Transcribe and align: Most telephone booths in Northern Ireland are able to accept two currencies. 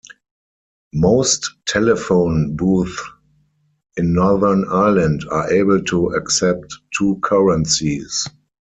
Most 0.95 1.51
telephone 1.67 2.55
booths 2.55 3.03
in 3.97 4.13
Northern 4.13 4.67
Ireland 4.67 5.25
are 5.29 5.53
able 5.53 5.83
to 5.83 6.07
accept 6.15 6.73
two 6.97 7.19
currencies. 7.21 8.27